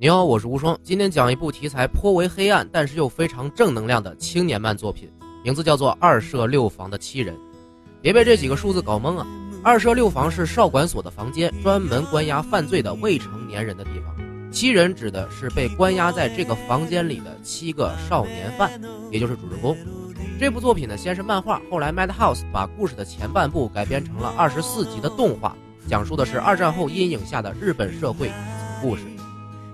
[0.00, 5.10] 你好，我是无双，今天讲一部题材颇为黑暗，但是又非常正能量的青年漫作品，
[5.42, 7.34] 名字叫做《二舍六房的七人》。
[8.00, 9.26] 别被这几个数字搞懵啊！
[9.60, 14.14] 二舍六房是少管所的房间，专门关押犯罪的未成年人的地方。
[14.52, 18.70] 七人指的是被关押在这个房间里的七个少年犯，
[19.10, 19.76] 也就是主人公。
[20.38, 25.56] 这部作品呢，先是漫画，后来 Madhouse 把故事的前半部改编成了二十四集的动画，
[25.88, 28.30] 讲述的是二战后阴影下的日本社会
[28.80, 29.02] 故事。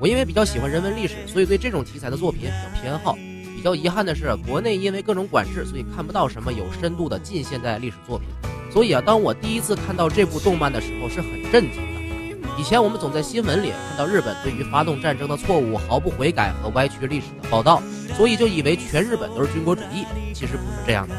[0.04, 3.14] 我因为比较喜欢人文历史，所以对这种题材的作品比较偏好。
[3.56, 8.28] 比较遗憾的是，国内因为各种管制，所以看不到什么有深度的近现代历史作品。
[8.70, 12.46] 所以啊，当我第一次看到这部动漫的时候，是很震惊的。
[12.58, 17.82] 以前我们总在新闻里看到日本对于发动战争的错误毫不悔改和歪曲历史的报道，
[18.14, 20.04] 所以就以为全日本都是军国主义。
[20.34, 21.14] 其实不是这样的，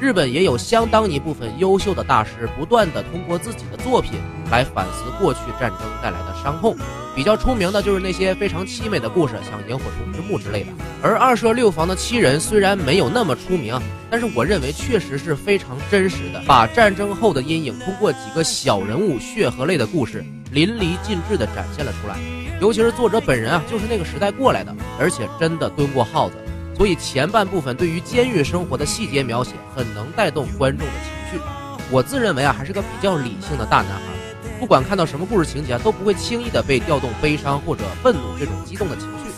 [0.00, 4.12] 日本也有相当一部分优秀的大师，不断的通过自己的作品
[4.50, 6.74] 来反思过去战争带来的伤痛。
[7.20, 10.68] 比较出名的就是那些非常凄美的故事，像《萤火虫之墓》之类的。
[11.02, 13.78] 而二舍六房的七人虽然没有那么出名，
[14.10, 22.16] 但是我认为确实是非常真实的，把战争后的阴影通过几个小人物血和泪的故事淋漓尽致地展现了出来。
[22.58, 26.36] 尤其是作者本人啊，就是那个时代过来的，而且真的蹲过耗子，
[26.74, 31.44] 所以前半部分对于监狱生活的细节描写很能带动观众的情绪。
[31.90, 34.19] 我自认为啊，还是个比较理性的大男孩。
[34.60, 39.30] 不管看到什么故事情节，都不会轻易的被调动悲伤或者愤怒这种激动的情绪。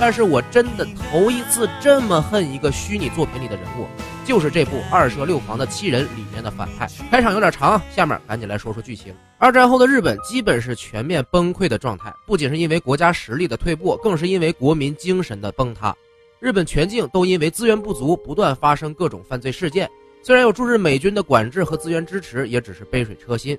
[0.00, 3.86] 但是我真的头一次这么恨一个虚拟作品里的人物，
[4.24, 6.88] 就是这部《二舍六房的七人》里面的反派。
[7.10, 9.14] 开场有点长，下面赶紧来说说剧情。
[9.36, 15.94] 二战后的日本基本是全面崩溃的状态，不仅是因为国家实力的退步，更是因为国民精神的崩塌。
[16.38, 19.86] 日本全境都因为资源不足，不断发生各种犯罪事件。
[20.22, 23.58] 虽然有驻日美军的管制和资源支持，也只是杯水车薪。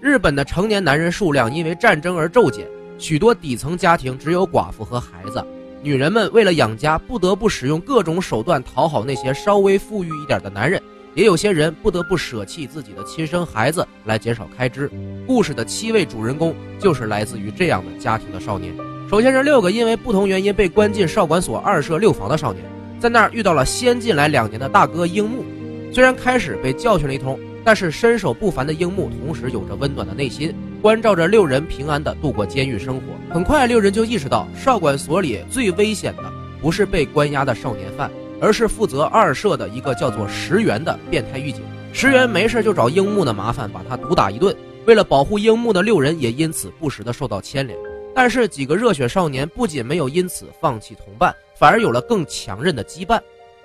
[0.00, 2.66] 日本的成年男人数量因为战争而骤减，
[2.98, 5.42] 许多底层家庭只有寡妇和孩子，
[5.82, 10.80] 女人们为了养家不得不使用各种手段讨好那些稍微富裕一点的男人，
[11.14, 14.90] 也有些人不得不舍弃自己的亲生孩子来减少开支。
[15.26, 18.74] 故事的七位主人公就是来自于这样的家庭的少年。
[19.08, 22.62] 首先是六个因为不同原因被关进少管所二舍六房的少年，
[23.00, 25.42] 在那儿遇到了先进来两年的大哥樱木，
[25.90, 27.38] 虽然开始被教训了一通。
[27.66, 33.02] 但是身手不凡的樱木，同时有着温暖的内心，关照着六人平安的度过监狱生活。
[33.28, 36.32] 很快，六人就意识到，少管所里最危险的
[36.62, 38.08] 不是被关押的少年犯，
[38.40, 41.60] 而是负责二社的一个叫做石原的变态狱警。
[41.92, 44.54] 石原没事就找樱木的麻烦，把他毒打一顿。
[44.86, 47.76] 为了保护樱木的六人，也因此不时的受到牵连。
[48.14, 53.20] 但是几个热血少年不仅没有因此放弃同伴，反而有了更强韧的羁绊。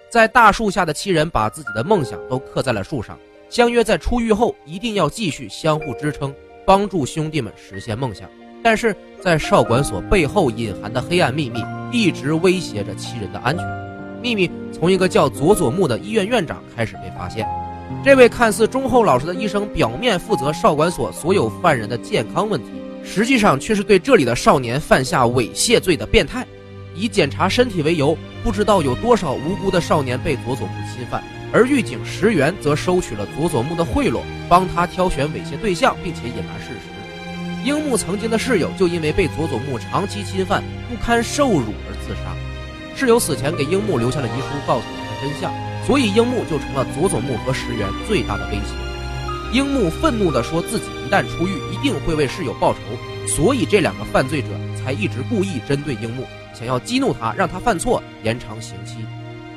[0.09, 3.15] 在大树下的七人，把自己的梦想都刻在了树上。
[3.51, 6.33] 相约在出狱后一定要继续相互支撑，
[6.65, 8.29] 帮助兄弟们实现梦想。
[8.63, 13.67] 但是在少管所背后隐含的黑暗秘密一直威胁着七人的安全。
[14.21, 17.45] 秘密从一个叫佐佐木的医院院长开始被发现。
[18.05, 22.69] 这位看似忠厚老实的医生，表面负责少管所所有犯人的健康问题，
[23.03, 26.47] 实际上却是对这里的少年犯下猥亵罪的变态。
[26.95, 31.21] 以检查身体为由，不知道有多少无辜的少年被佐佐木侵犯。
[31.53, 36.89] 而狱警石原则收取了佐佐木的贿赂，帮他挑选猥亵对象，并且隐瞒事实。
[37.63, 42.35] 樱木曾经的室友就因为被佐佐木长期侵犯，不堪受辱而自杀。
[42.95, 45.53] 室友死前给樱木留下了遗书，告诉了他真相，
[45.85, 48.73] 所以樱木就成了佐佐木和石原最大的威胁。
[49.53, 52.79] 樱木愤怒地说自己一旦出狱，一定会为室友报仇，
[53.27, 54.47] 所以这两个犯罪者
[54.81, 58.95] 才一直故意针对樱木，想要激怒他，让他犯错，延长刑期。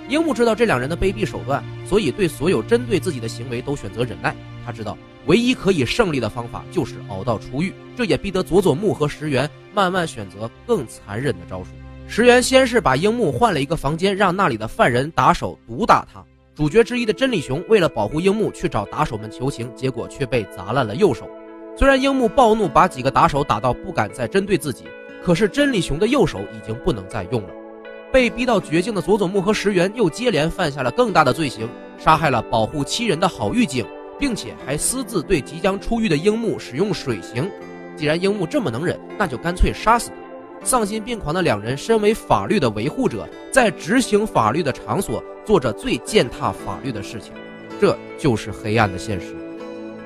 [0.09, 4.35] 樱木知道这两人的卑鄙手段，所以对所有针对自己的行为都选择忍耐。
[4.67, 11.71] 他知道唯一可以胜利的方法就是熬到出狱，这也逼得佐佐木和石原慢慢选择更残忍的招数。
[12.07, 16.23] 石原先是把樱木换了一个房间，让那里的犯人打手毒打他。
[16.55, 21.29] 主角之一的真理雄为了保护樱木去找打手们求情，结果却被砸烂了右手。
[21.77, 24.85] 虽然樱木暴怒把几个打手打到不敢再针对自己，
[25.25, 27.49] 可是真理雄的右手已经不能再用了。
[28.14, 31.69] 被逼到绝境的佐佐木和石原又接连犯下了更大的罪行，
[31.99, 33.84] 杀害了保护七人的好狱警，
[34.20, 37.50] 并且还私自对即将出狱的樱木使用水刑。
[37.96, 40.64] 既然樱木这么能忍，那就干脆杀死他。
[40.64, 47.32] 丧心病狂的两人，身为法律的维护者，在执行法律的场所做着最践踏法律的事情，
[47.81, 49.34] 这就是黑暗的现实。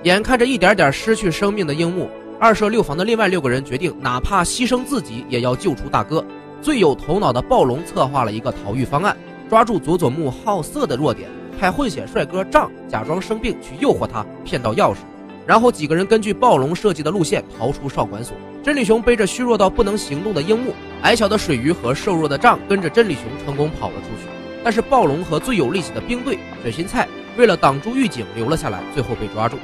[0.04, 2.08] 眼看着一点点失去生命的樱木，
[2.40, 6.24] 二舍六房的另外六个人决定，哪怕牺牲自己，也要救出大哥。
[6.60, 9.16] 最有头脑的暴龙策划了一个逃狱方案，
[9.48, 11.28] 抓住佐佐木好色的弱点，
[11.58, 14.98] 派混血帅哥仗假装生病去诱惑他，骗到钥匙，
[15.46, 18.36] 然后几个人根据暴龙设计的路线逃出少管所。
[18.62, 24.28] 真理雄背着虚弱到不能行动的樱木，矮小的水鱼和瘦弱的仗跟着真理熊成功跑了出去，
[24.62, 27.08] 但是暴龙和最有力气的兵队卷心菜
[27.38, 29.56] 为了挡住狱警留了下来，最后被抓住。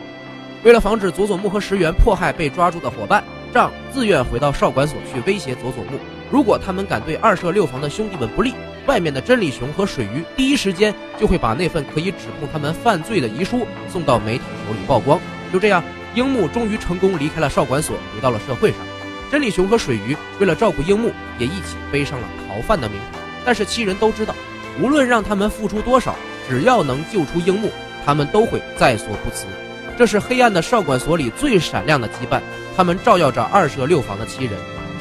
[0.62, 5.98] 为了防止佐佐木和石原迫害被抓住的伙伴，仗自愿回到少管所去威胁佐佐木，
[6.34, 8.54] 如果他们敢对二舍六房的兄弟们不利，
[8.86, 15.20] 外面的真理熊和水鱼第一时间就会把那份可以指控他们犯罪的遗书送到媒体手里曝光。
[15.52, 15.80] 就这样，
[16.16, 18.80] 樱木终于成功离开了少管所，回到了社会上。
[19.30, 23.20] 真理熊和水鱼为了照顾樱木，也一起背上了逃犯的名头。
[23.44, 24.34] 但是七人都知道，
[24.80, 26.16] 无论让他们付出多少，
[26.48, 27.70] 只要能救出樱木，
[28.04, 29.46] 他们都会在所不辞。
[29.96, 32.40] 这是黑暗的少管所里最闪亮的羁绊，
[32.76, 34.54] 他们照耀着二舍六房的七人，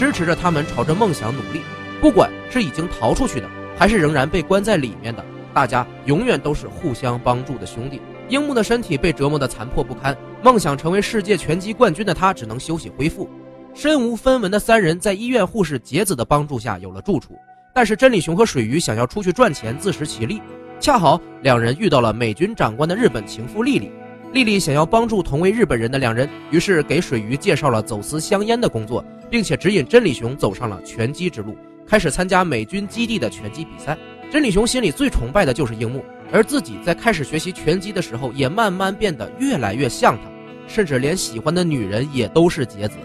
[0.04, 1.62] 支持着他们朝着梦想努力。
[2.02, 5.24] 不管是已经逃出去的，还是仍然被关在里面的，
[5.54, 8.02] 大家永远都是互相帮助的兄弟。
[8.28, 10.14] 樱木的身体被折磨得残破不堪，
[10.44, 13.30] 梦想成为世界拳击冠军的他只能休息恢复。
[13.74, 17.38] 身无分文的三人在医院护士杰子的帮助下有了住处，
[17.74, 20.42] 但是真理熊和水鱼想要出去赚钱自食其力，
[20.82, 23.90] 恰好两人遇到了美军长官的日本情妇丽丽。
[24.34, 31.58] 丽丽想要帮助同为日本人的两人，于是给水鱼介绍了走私香烟的工作，并且指引真理雄走上了拳击之路，
[31.88, 33.98] 开始参加美军基地的拳击比赛。
[34.30, 40.30] 真理雄心里最崇拜的就是樱木，而自己在开始学习拳击的时候，也慢慢变得越来越像他，
[40.68, 42.96] 甚至连喜欢的女人也都是杰子。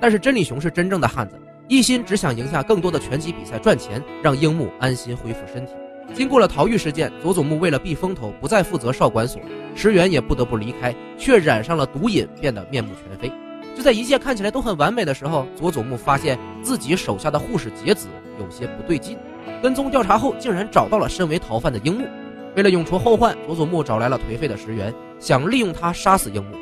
[0.00, 1.34] 但是真理雄是真正的汉子，
[1.66, 5.72] 一心只想赢下更多的拳击比赛赚钱，让樱木安心恢复身体。
[6.14, 9.42] 经过了逃狱事件，佐佐木为了避风头，不再负责少管所，
[9.74, 13.28] 石原也不得不离开，却染上了毒瘾，变得面目全非。
[13.74, 18.08] 就在一切看起来都很完美的时候，佐佐木发现自己手下的护士杰子
[18.38, 19.16] 有些不对劲，
[19.62, 22.06] 跟踪调查后，竟然找到了身为逃犯的樱木。
[22.54, 26.56] 为了永除后患，佐佐木找来了颓废的石原，想利用他杀死樱木。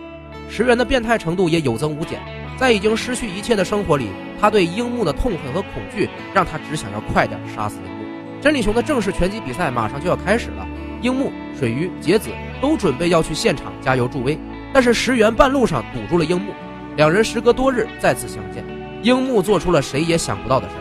[0.49, 2.21] 石原的变态程度也有增无减，
[2.57, 4.09] 在已经失去一切的生活里，
[4.41, 8.05] 他对樱木的痛恨和恐惧，让他只想要快点杀死樱木。
[8.41, 10.67] 真理熊的正式拳击比赛马上就要开始了，
[11.03, 12.31] 樱木、水鱼、杰子
[12.61, 14.39] 都准备要去现场加油助威，
[14.73, 16.53] 但是石原半路上堵住了樱木，
[17.01, 18.63] 两人时隔多日再次相见。
[19.03, 20.75] 樱木做出了谁也想不到的事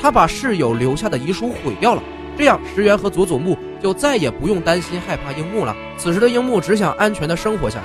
[0.00, 2.02] 他把室友留下的遗书毁掉了，
[2.36, 5.72] 这样石原和佐佐木就再也不用担心害怕樱木了。
[5.96, 7.84] 此时的樱木只想安全的生活下去，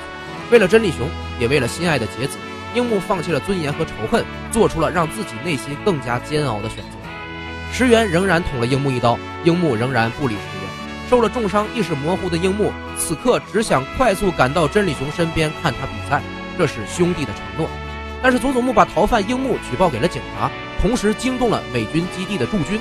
[0.51, 1.07] 为了真理雄，
[1.39, 2.39] 也为了心爱的杰子，
[2.73, 6.97] 樱木放弃了尊严和仇恨，做出了让自己内心更加煎熬的选择。
[7.71, 11.07] 石原仍然捅了樱木一刀，樱木仍然不理石原。
[11.07, 16.23] 受了重伤、意识模糊的樱木，此刻只想快速赶到真理雄身边看他比赛，
[16.57, 17.67] 这是兄弟的承诺。
[18.21, 20.49] 但是佐佐木把逃犯樱木举报给了警察，
[20.81, 22.79] 同时惊动了美军基地的驻军。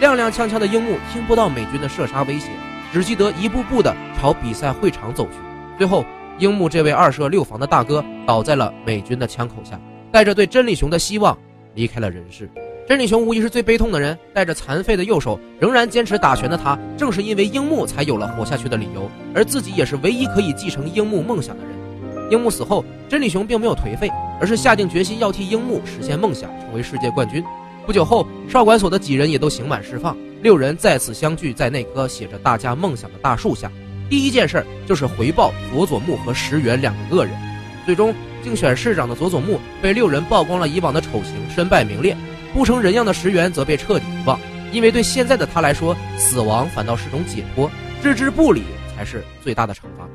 [0.00, 2.48] 踉踉跄跄的樱木听不到美军的射杀威胁，
[2.92, 5.32] 只记得一步步的朝比赛会场走去。
[5.78, 6.04] 最后，
[6.38, 9.78] 樱木这位二舍六房的大哥倒在了美军的枪口下，
[10.10, 11.36] 带着对真理雄的希望
[11.74, 12.50] 离开了人世。
[12.88, 21.69] 真理雄无疑是最悲痛的人，带着残废的右手，仍然坚持打拳的他，正是因为樱木才有了活下去的理由，而自己也是唯一可以继承樱木梦想的人。
[22.30, 24.08] 樱木死后，真理雄并没有颓废，
[24.40, 27.44] 而是下定决心要替樱木实现梦想，成为世界冠军。
[27.84, 33.70] 不久后，少管所的几人也都刑满释放，六人再次相聚在那棵写着大家梦想的大树下。
[34.08, 37.34] 第一件事就是回报佐佐木和石原两个恶人。
[37.84, 42.16] 最终，竞选市长的佐佐木被六人曝光了以往的丑行，身败名裂。
[42.54, 44.38] 不成人样的石原则被彻底遗忘，
[44.70, 47.68] 因为对现在的他来说，死亡反倒是种解脱，
[48.02, 48.62] 置之不理
[48.96, 50.08] 才是最大的惩罚。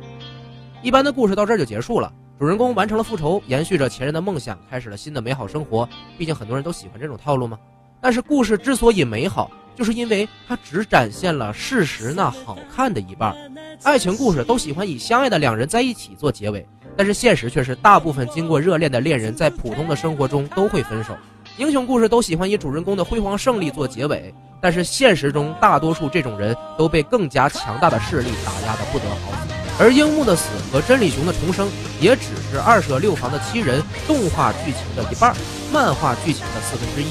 [0.86, 5.90] 一般的故事到这儿就结束了，主人公完成了复仇，延续着前人的梦想，开始了新的美好生活。
[6.16, 7.58] 毕竟很多人都喜欢这种套路嘛。
[8.00, 13.36] 但是故事之所以美好，就是因为它只展现了事实那好看的一半。
[13.82, 16.64] 爱情故事都喜欢以相爱的两人在一起做结尾，
[16.96, 21.18] 但是现实却是大部分经过热恋的恋人在普通的生活中都会分手。
[21.58, 29.55] 英雄故事都喜欢以主人公的辉煌胜利做结尾，但是现实中大多数这种人都被更加强大的势力打压的不得好死。
[29.78, 35.36] 而樱木的死和真理熊的重生也只是二舍六房的七人动画剧情的一半，
[35.72, 37.08] 漫画剧情的四分之一。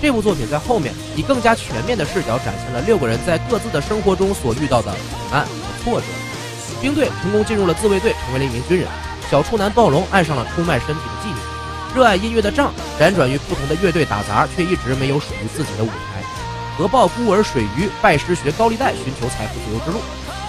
[0.00, 4.98] 这部作品在后面以更加全面的视角展现了六个人在各自的生活中所遇到的苦
[5.32, 5.50] 难和
[5.82, 6.06] 挫折。
[6.80, 8.86] 兵队成功进入了自卫队，成为了一名军人。
[9.30, 11.40] 小处男暴龙爱上了出卖身体的妓女。
[11.96, 16.22] 热爱音乐的仗辗转于不同的乐队打杂，却一直没有属于自己的舞台。
[16.76, 20.00] 核爆孤儿水鱼拜师学高利贷，寻求财富自由之路。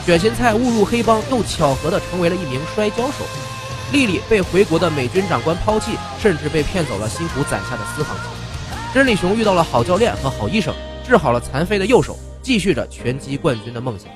[0.05, 3.25] 卷心菜误入黑帮，又巧合的成为了一名摔跤手。
[3.91, 8.25] 丽丽被回国的美军长官抛弃，甚至被骗走了辛苦攒下的私房钱。
[8.93, 10.73] 真理熊遇到了好教练和好医生，
[11.07, 14.07] 治好了残废的右手，继续着拳击冠军的梦想。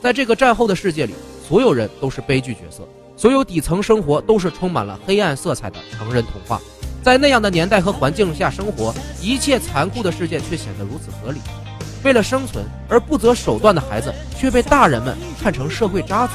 [0.00, 1.12] 在这个战后的世界里，
[1.46, 2.88] 所有人都是悲剧角色。
[3.14, 6.58] 所有底层生活都是充满了黑暗色彩的成人童话，
[7.02, 7.08] 在。
[7.08, 11.40] 在那样的年代和环境下生活，一切残酷的事件却显得如此合理。
[12.02, 16.32] 为了生存而不择手段的孩子，却被大人们看成社会渣子。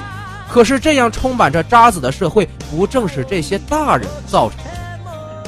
[0.52, 4.72] 可是，这样充满着渣子的社会，不正是这些大人造成的？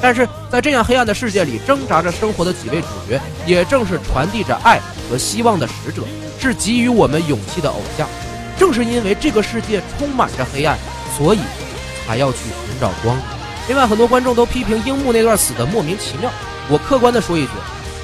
[0.00, 6.02] 但是在这样黑暗的世界里挣扎着生活的几位主角，也正是传递着爱和希望的使者，
[6.40, 8.08] 是给予我们勇气的偶像。
[8.58, 10.76] 正是因为这个世界充满着黑暗，
[11.16, 11.40] 所以
[12.06, 13.16] 才要去寻找光。
[13.68, 16.30] 另外，很多观众都批评樱木那段死的莫名其妙。
[16.68, 17.50] 我客观的说一句，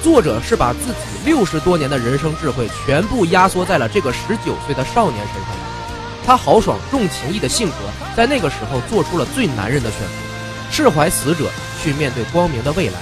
[0.03, 5.51] 作者是把自己六十多年的人生智慧全部压缩在了这个十九岁的少年身上。
[6.25, 7.75] 他豪爽重情义的性格，
[8.13, 10.13] 在那个时候做出了最男人的选择，
[10.69, 11.49] 释怀死者，
[11.81, 12.99] 去面对光明的未来。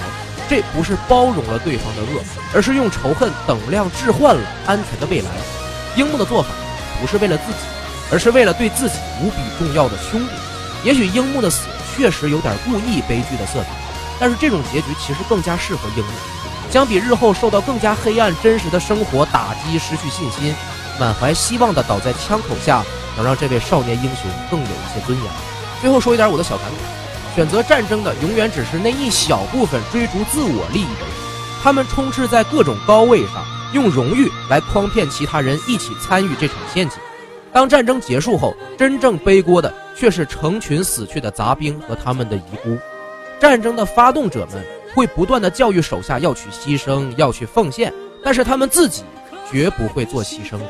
[0.48, 2.22] 这不是包容了对方的恶，
[2.54, 5.30] 而是用仇恨等量置换了安全的未来。
[5.96, 6.50] 樱木的做法
[7.00, 7.58] 不是为了自己，
[8.12, 10.30] 而是为了对自己无比重要的兄弟。
[10.84, 11.66] 也许樱木的死。
[11.94, 13.68] 确实有点故意悲剧的色彩，
[14.18, 16.10] 但是这种结局其实更加适合樱木。
[16.72, 20.54] 相比日后受到更加黑暗真实的生活打击，失去信心，
[20.98, 22.82] 满怀希望的倒在枪口下，
[23.14, 25.30] 能让这位少年英雄更有一些尊严。
[25.82, 31.10] 最后说一点我的小感慨：选择战争的永远只是那一小部分追逐自我利益的人，
[31.62, 36.98] 他们充斥在各种高位上，用荣誉来诓骗其他人一起参与这场陷阱。
[37.52, 42.78] 当战争结束后，真正背锅的却是成群死去的杂兵和他们的遗孤。
[43.38, 47.92] 战争的发动者们会不断的教育手下要去牺牲，要去奉献，
[48.24, 49.02] 但是他们自己
[49.50, 50.66] 绝不会做牺牲者。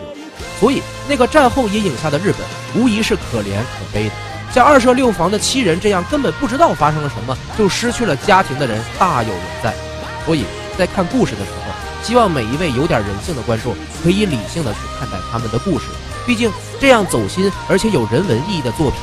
[0.60, 4.12] 所以，那个战后阴影下的日本，无疑是可怜可悲的。
[4.52, 9.74] 像二舍六房的七人这样根本不知道发生了什么就失去了家庭的人大有人在。
[10.26, 10.44] 所以
[10.76, 11.72] 在看故事的时候，
[12.04, 13.74] 希望每一位有点人性的观众
[14.04, 15.86] 可以理性的去看待他们的故事。
[16.26, 19.00] 毕竟，这样走心而且有人文意义的作品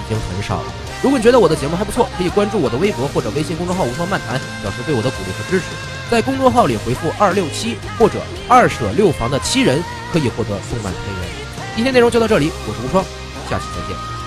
[0.00, 0.72] 已经很少了。
[1.02, 5.66] 如果你觉得我的节目还不错，可以关注我的微博或者微信公众号“无双漫谈”，表示对我的鼓励和支持。
[6.10, 11.28] 在公众号里回复“二六七”或者“二舍六房的七人”，可以获得动漫配乐。
[11.76, 13.04] 今天内容就到这里，我是无双，
[13.48, 14.19] 下期再见。